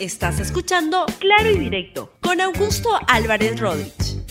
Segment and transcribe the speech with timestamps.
[0.00, 4.22] Estás escuchando Claro y Directo con Augusto Álvarez Rodríguez.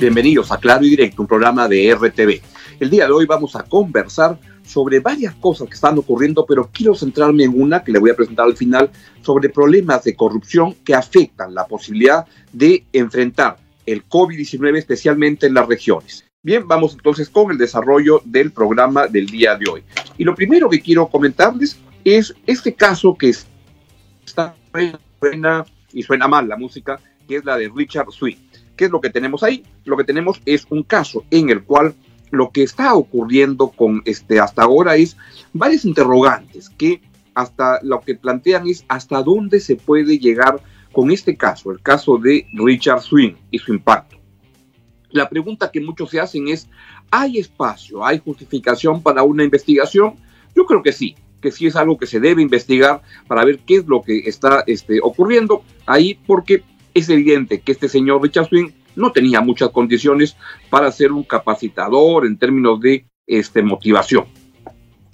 [0.00, 2.40] Bienvenidos a Claro y Directo, un programa de RTV.
[2.80, 6.96] El día de hoy vamos a conversar sobre varias cosas que están ocurriendo, pero quiero
[6.96, 8.90] centrarme en una que le voy a presentar al final
[9.22, 13.56] sobre problemas de corrupción que afectan la posibilidad de enfrentar
[13.86, 16.24] el COVID-19, especialmente en las regiones.
[16.42, 19.82] Bien, vamos entonces con el desarrollo del programa del día de hoy.
[20.16, 23.34] Y lo primero que quiero comentarles es este caso que
[24.24, 24.56] está
[25.20, 26.98] buena y suena mal la música,
[27.28, 28.38] que es la de Richard Sweet.
[28.74, 29.64] ¿Qué es lo que tenemos ahí?
[29.84, 31.94] Lo que tenemos es un caso en el cual
[32.30, 35.18] lo que está ocurriendo con este hasta ahora es
[35.52, 37.02] varias interrogantes que
[37.34, 40.62] hasta lo que plantean es hasta dónde se puede llegar
[40.92, 44.19] con este caso, el caso de Richard Swing y su impacto.
[45.12, 46.68] La pregunta que muchos se hacen es,
[47.10, 50.14] ¿hay espacio, hay justificación para una investigación?
[50.54, 53.76] Yo creo que sí, que sí es algo que se debe investigar para ver qué
[53.76, 56.62] es lo que está este, ocurriendo ahí, porque
[56.94, 60.36] es evidente que este señor Richard Swing no tenía muchas condiciones
[60.68, 64.26] para ser un capacitador en términos de este, motivación.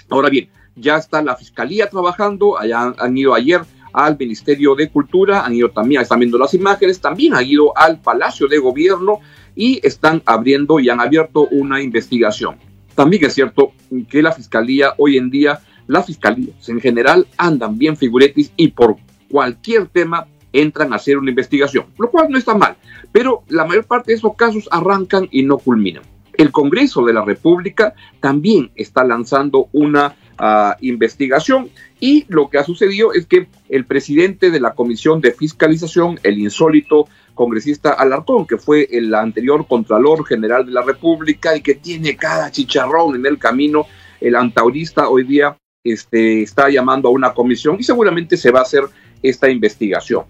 [0.09, 3.63] Ahora bien, ya está la fiscalía trabajando, allá han ido ayer
[3.97, 7.99] al Ministerio de Cultura, han ido también, están viendo las imágenes, también han ido al
[7.99, 9.21] Palacio de Gobierno
[9.55, 12.57] y están abriendo y han abierto una investigación.
[12.95, 13.73] También es cierto
[14.11, 18.97] que la Fiscalía hoy en día, las fiscalías en general andan bien figuretis y por
[19.31, 22.77] cualquier tema entran a hacer una investigación, lo cual no está mal,
[23.13, 26.03] pero la mayor parte de esos casos arrancan y no culminan.
[26.35, 31.71] El Congreso de la República también está lanzando una uh, investigación
[32.01, 36.39] y lo que ha sucedido es que el presidente de la Comisión de Fiscalización, el
[36.39, 42.17] insólito congresista Alarcón, que fue el anterior Contralor General de la República y que tiene
[42.17, 43.87] cada chicharrón en el camino,
[44.21, 48.63] el antaurista hoy día este, está llamando a una comisión y seguramente se va a
[48.63, 48.83] hacer
[49.23, 50.25] esta investigación.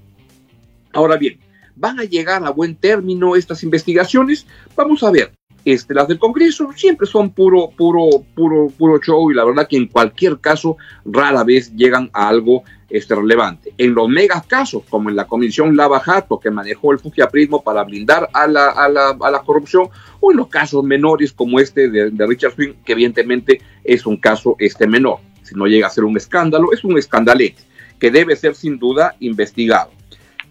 [0.93, 1.39] Ahora bien,
[1.75, 4.47] ¿van a llegar a buen término estas investigaciones?
[4.75, 5.33] Vamos a ver.
[5.67, 9.77] Este, las del Congreso siempre son puro, puro, puro, puro show y la verdad que
[9.77, 13.75] en cualquier caso rara vez llegan a algo este, relevante.
[13.77, 17.83] En los megas casos, como en la comisión Lava Jato, que manejó el fujiaprismo para
[17.83, 19.89] blindar a la, a, la, a la, corrupción,
[20.21, 24.55] o en los casos menores como este de, Richard Swing, que evidentemente es un caso
[24.61, 25.19] este menor.
[25.43, 27.65] Si no llega a ser un escándalo, es un escandalete
[27.99, 29.91] que debe ser sin duda investigado.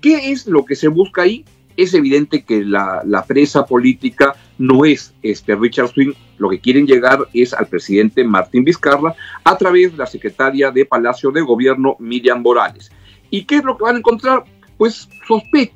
[0.02, 1.46] ¿Qué es lo que se busca ahí?
[1.78, 6.88] es evidente que la, la, presa política no es este Richard Swing, lo que quieren
[6.88, 11.96] llegar es al presidente Martín Vizcarra a través de la secretaria de Palacio de Gobierno
[12.00, 12.92] Miriam Morales.
[13.30, 14.44] ¿Y qué es lo que van a encontrar?
[14.78, 15.74] Pues sospecho.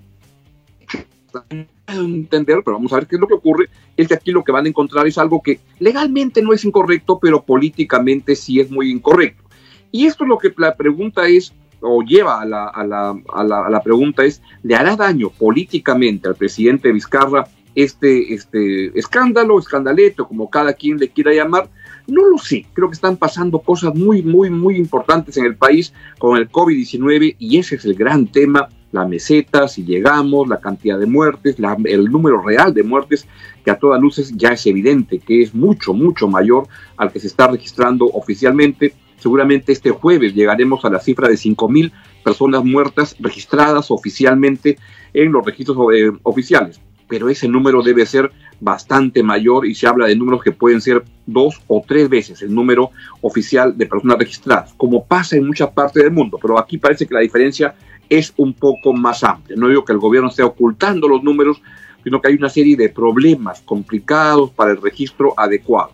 [1.88, 4.52] entender, pero vamos a ver qué es lo que ocurre, es que aquí lo que
[4.52, 8.92] van a encontrar es algo que legalmente no es incorrecto, pero políticamente sí es muy
[8.92, 9.44] incorrecto.
[9.92, 13.44] Y esto es lo que la pregunta es, o lleva a la, a, la, a,
[13.44, 17.48] la, a la, pregunta es, ¿le hará daño políticamente al presidente Vizcarra
[17.84, 21.70] este, este escándalo, escandaleto, como cada quien le quiera llamar?
[22.08, 25.94] No lo sé, creo que están pasando cosas muy, muy, muy importantes en el país
[26.18, 30.98] con el COVID-19 y ese es el gran tema, la meseta, si llegamos, la cantidad
[30.98, 33.28] de muertes, la, el número real de muertes,
[33.64, 36.68] que a todas luces ya es evidente que es mucho, mucho mayor
[36.98, 41.92] al que se está registrando oficialmente Seguramente este jueves llegaremos a la cifra de 5.000
[42.24, 44.78] personas muertas registradas oficialmente
[45.14, 46.80] en los registros eh, oficiales.
[47.10, 48.32] Pero ese número debe ser
[48.62, 52.54] bastante mayor y se habla de números que pueden ser dos o tres veces el
[52.54, 56.40] número oficial de personas registradas, como pasa en muchas partes del mundo.
[56.42, 57.76] Pero aquí parece que la diferencia
[58.08, 59.58] es un poco más amplia.
[59.58, 61.62] No digo que el gobierno esté ocultando los números,
[62.04, 65.92] sino que hay una serie de problemas complicados para el registro adecuado.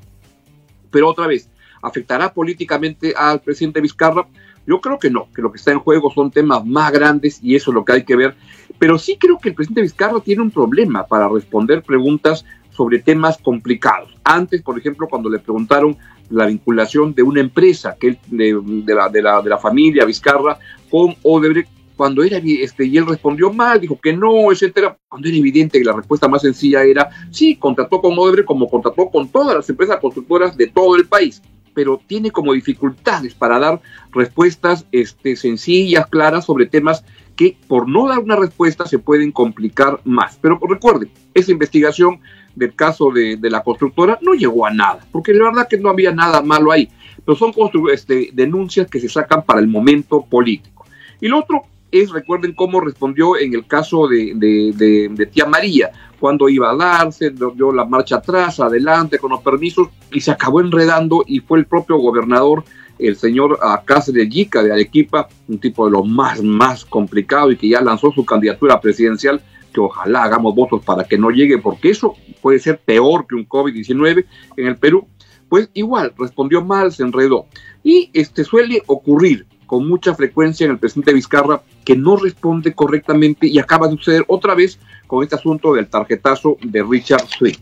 [0.91, 1.49] Pero otra vez,
[1.85, 4.25] ¿Afectará políticamente al presidente Vizcarra?
[4.67, 7.55] Yo creo que no, que lo que está en juego son temas más grandes y
[7.55, 8.35] eso es lo que hay que ver.
[8.79, 13.37] Pero sí creo que el presidente Vizcarra tiene un problema para responder preguntas sobre temas
[13.37, 14.16] complicados.
[14.23, 15.95] Antes, por ejemplo, cuando le preguntaron
[16.29, 20.57] la vinculación de una empresa que de, de, la, de, la, de la familia Vizcarra
[20.90, 25.37] con Odebrecht, cuando era este, y él respondió mal, dijo que no, etcétera, cuando era
[25.37, 29.55] evidente que la respuesta más sencilla era sí, contrató con Odebrecht como contrató con todas
[29.55, 31.41] las empresas constructoras de todo el país
[31.75, 33.81] pero tiene como dificultades para dar
[34.11, 37.03] respuestas este, sencillas, claras sobre temas
[37.35, 40.39] que por no dar una respuesta se pueden complicar más.
[40.41, 42.22] Pero recuerden, esa investigación
[42.55, 46.13] del caso de, la constructora no llegó a nada, porque la verdad que no había
[46.13, 46.89] nada malo ahí,
[47.25, 47.51] pero son
[47.91, 50.85] este, denuncias que se sacan para el momento político.
[51.19, 51.63] Y lo otro
[52.01, 57.71] es, recuerden cómo respondió en el caso de, Tía María, cuando iba a darse, dio
[57.71, 61.97] la marcha atrás, adelante, con los permisos, y se acabó enredando y fue el propio
[61.97, 62.63] gobernador,
[62.97, 67.69] el señor Cáceres Yica de Arequipa, un tipo de lo más, más complicado y que
[67.69, 69.41] ya lanzó su candidatura presidencial,
[69.73, 73.47] que ojalá hagamos votos para que no llegue, porque eso puede ser peor que un
[73.47, 74.25] COVID-19
[74.55, 75.07] en el Perú,
[75.49, 77.45] pues igual respondió mal, se enredó.
[77.83, 83.47] Y este suele ocurrir con mucha frecuencia en el presidente Vizcarra que no responde correctamente
[83.47, 87.55] y acaba de suceder otra vez con este asunto del tarjetazo de Richard Swing.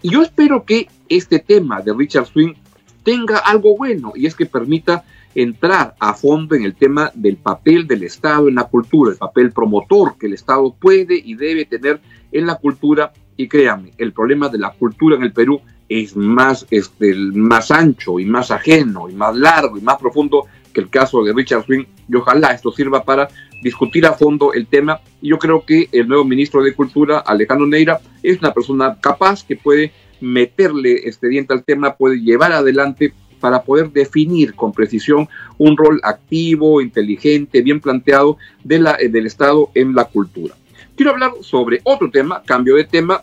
[0.00, 2.54] Y yo espero que este tema de Richard Swing
[3.02, 5.04] tenga algo bueno y es que permita
[5.34, 9.50] entrar a fondo en el tema del papel del Estado en la cultura, el papel
[9.50, 12.00] promotor que el Estado puede y debe tener
[12.30, 13.12] en la cultura.
[13.36, 18.20] Y créanme, el problema de la cultura en el Perú es más, este, más ancho
[18.20, 21.84] y más ajeno y más largo y más profundo que el caso de Richard Swing
[22.08, 23.28] y ojalá esto sirva para
[23.62, 25.00] discutir a fondo el tema.
[25.20, 29.44] Y yo creo que el nuevo ministro de Cultura, Alejandro Neira, es una persona capaz
[29.44, 35.28] que puede meterle este diente al tema, puede llevar adelante para poder definir con precisión
[35.58, 40.54] un rol activo, inteligente, bien planteado la, del Estado en la cultura.
[40.96, 43.22] Quiero hablar sobre otro tema, cambio de tema,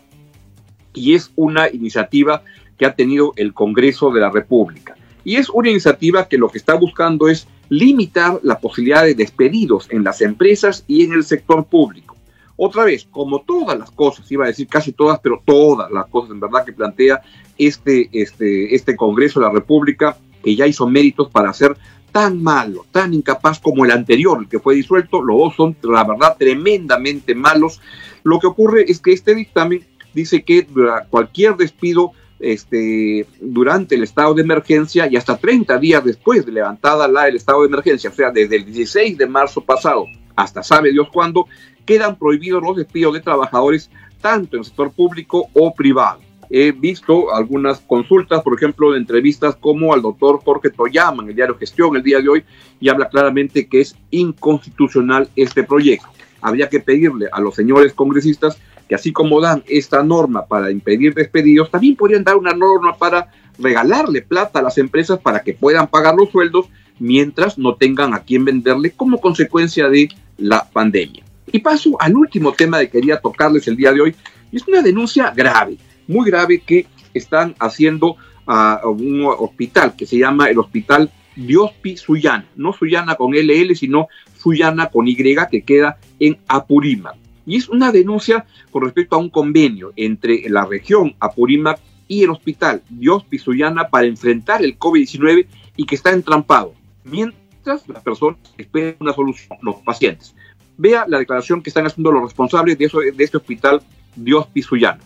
[0.94, 2.42] y es una iniciativa
[2.78, 4.94] que ha tenido el Congreso de la República.
[5.24, 9.86] Y es una iniciativa que lo que está buscando es limitar la posibilidad de despedidos
[9.88, 12.18] en las empresas y en el sector público.
[12.54, 16.32] Otra vez, como todas las cosas, iba a decir casi todas, pero todas las cosas
[16.32, 17.22] en verdad que plantea
[17.56, 21.74] este, este, este Congreso de la República, que ya hizo méritos para ser
[22.12, 26.04] tan malo, tan incapaz como el anterior, el que fue disuelto, los dos son, la
[26.04, 27.80] verdad, tremendamente malos.
[28.22, 29.82] Lo que ocurre es que este dictamen
[30.12, 30.66] dice que
[31.08, 37.06] cualquier despido este, durante el estado de emergencia y hasta 30 días después de levantada
[37.08, 40.06] la, el estado de emergencia, o sea, desde el 16 de marzo pasado
[40.36, 41.46] hasta sabe Dios cuándo,
[41.84, 43.90] quedan prohibidos los despidos de trabajadores
[44.20, 46.20] tanto en el sector público o privado.
[46.50, 51.36] He visto algunas consultas, por ejemplo, de entrevistas como al doctor Jorge Toyama en el
[51.36, 52.44] diario Gestión el día de hoy
[52.78, 56.08] y habla claramente que es inconstitucional este proyecto.
[56.40, 58.58] Habría que pedirle a los señores congresistas
[58.92, 63.30] que así como dan esta norma para impedir despedidos, también podrían dar una norma para
[63.58, 66.66] regalarle plata a las empresas para que puedan pagar los sueldos
[66.98, 71.24] mientras no tengan a quién venderle como consecuencia de la pandemia.
[71.50, 74.14] Y paso al último tema que quería tocarles el día de hoy,
[74.52, 78.16] es una denuncia grave, muy grave que están haciendo
[78.46, 84.08] a un hospital que se llama el Hospital Diospi Suyana, no Suyana con LL, sino
[84.36, 87.21] Suyana con Y, que queda en Apurímac.
[87.46, 92.30] Y es una denuncia con respecto a un convenio entre la región Apurímac y el
[92.30, 95.46] hospital Dios Pisuyana para enfrentar el COVID-19
[95.76, 96.74] y que está entrampado,
[97.04, 100.34] mientras las personas esperan una solución, los pacientes.
[100.76, 103.82] Vea la declaración que están haciendo los responsables de, eso, de este hospital
[104.14, 105.00] Dios Pisuyana.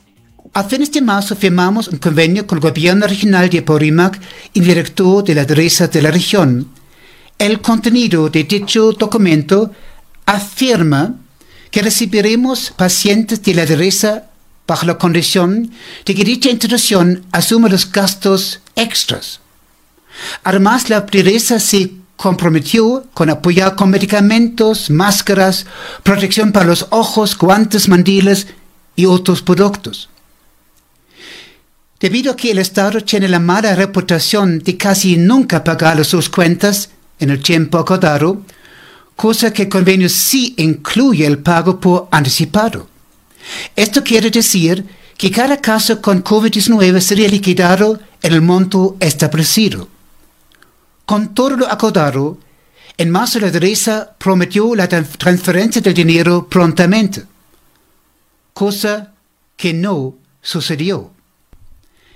[0.53, 4.21] A fines de marzo firmamos un convenio con el gobierno regional de Apurímac
[4.53, 6.69] y director de la adresa de la región.
[7.39, 9.71] El contenido de dicho documento
[10.25, 11.15] afirma
[11.77, 14.31] que recibiremos pacientes de la adresa
[14.67, 15.73] bajo la condición
[16.07, 19.41] de que dicha institución asuma los gastos extras.
[20.43, 25.67] Además, la adresa se comprometió con apoyar con medicamentos, máscaras,
[26.03, 28.47] protección para los ojos, guantes, mandiles
[28.97, 30.09] y otros productos.
[32.01, 36.89] Debido a que el Estado tiene la mala reputación de casi nunca pagar sus cuentas
[37.21, 38.41] en el tiempo acordado,
[39.17, 42.89] cosa que convenio sí incluye el pago por anticipado.
[43.75, 44.85] Esto quiere decir
[45.17, 49.89] que cada caso con COVID-19 sería liquidado en el monto establecido.
[51.07, 52.39] Con todo lo acordado,
[52.99, 57.25] en marzo la adresa prometió la transferencia del dinero prontamente,
[58.53, 59.13] cosa
[59.57, 61.11] que no sucedió.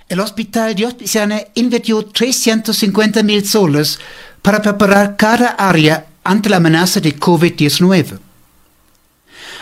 [0.09, 3.97] El hospital de Hospiciana invirtió 350 mil soles
[4.41, 8.19] para preparar cada área ante la amenaza de COVID-19.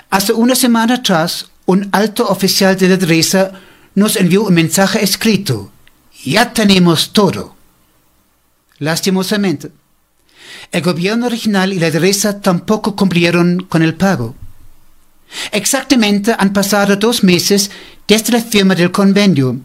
[0.10, 3.52] Hace una semana atrás, un alto oficial de la adresa
[3.96, 5.72] nos envió un mensaje escrito.
[6.24, 7.56] Ya tenemos todo.
[8.80, 9.72] Lastimosamente,
[10.72, 14.36] el gobierno regional y la adresa tampoco cumplieron con el pago.
[15.52, 17.70] Exactamente han pasado dos meses
[18.08, 19.58] desde la firma del convenio.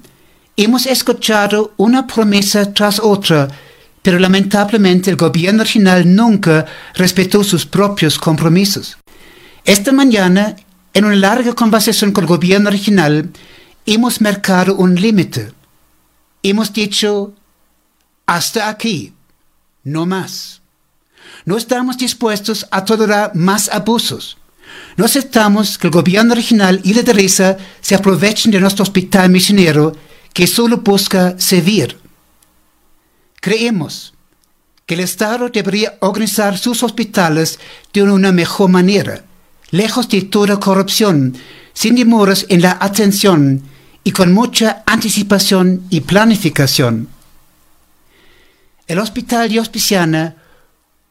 [0.57, 3.49] Hemos escuchado una promesa tras otra
[4.05, 8.99] pero lamentablemente el gobierno regional nunca respetó sus propios compromisos.
[9.65, 10.57] Esta mañana,
[10.93, 13.31] en una larga conversación con el gobierno regional,
[13.87, 15.53] hemos marcado un límite.
[16.43, 17.33] Hemos dicho,
[18.27, 19.15] hasta aquí,
[19.85, 20.61] no más.
[21.47, 24.37] No estamos dispuestos a tolerar más abusos.
[24.99, 29.97] No aceptamos que el gobierno regional y la derecha se aprovechen de nuestro hospital misionero
[30.35, 32.04] que solo busca servir.
[33.45, 34.15] Creemos
[34.87, 37.59] que el Estado debería organizar sus hospitales
[37.93, 39.23] de una mejor manera,
[39.71, 41.37] lejos de toda corrupción,
[41.75, 43.61] sin demoras en la atención
[44.03, 47.09] y con mucha anticipación y planificación.
[48.87, 50.37] El Hospital de Hospiciana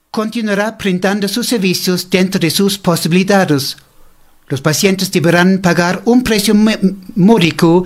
[0.09, 3.77] continuará brindando sus servicios dentro de sus posibilidades.
[4.47, 6.55] Los pacientes deberán pagar un precio
[7.13, 7.85] módico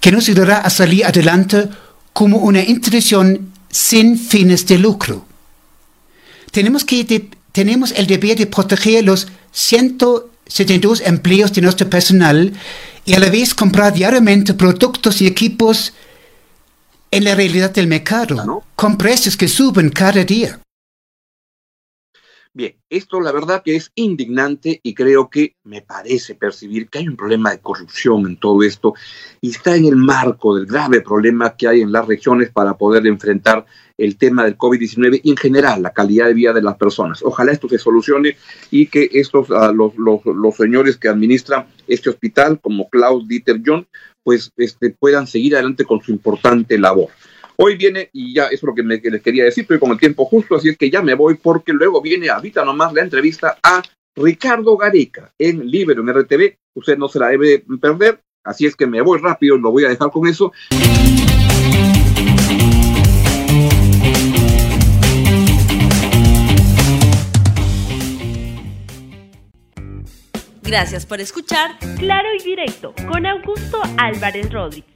[0.00, 1.70] que nos ayudará a salir adelante
[2.12, 5.26] como una institución sin fines de lucro.
[6.50, 12.54] Tenemos, que tenemos el deber de proteger los 172 empleos de nuestro personal
[13.04, 15.92] y a la vez comprar diariamente productos y equipos
[17.10, 20.58] en la realidad del mercado, con precios que suben cada día.
[22.56, 27.06] Bien, esto la verdad que es indignante y creo que me parece percibir que hay
[27.06, 28.94] un problema de corrupción en todo esto
[29.42, 33.06] y está en el marco del grave problema que hay en las regiones para poder
[33.06, 33.66] enfrentar
[33.98, 37.22] el tema del COVID-19 y en general la calidad de vida de las personas.
[37.22, 38.38] Ojalá esto se solucione
[38.70, 43.86] y que estos, ah, los, los, señores que administran este hospital, como Klaus Dieter John,
[44.24, 47.10] pues este, puedan seguir adelante con su importante labor.
[47.58, 50.26] Hoy viene, y ya es lo que, me, les quería decir, estoy con el tiempo
[50.26, 53.82] justo, así es que ya me voy porque luego viene ahorita nomás la entrevista a
[54.14, 56.58] Ricardo Gareca en Libero, en RTV.
[56.74, 59.88] Usted no se la debe perder, así es que me voy rápido, lo voy a
[59.88, 60.52] dejar con eso.
[70.62, 74.95] Gracias por escuchar Claro y Directo con Augusto Álvarez Rodríguez.